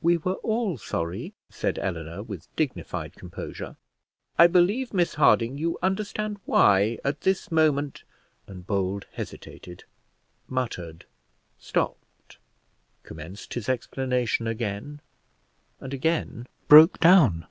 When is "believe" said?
4.46-4.94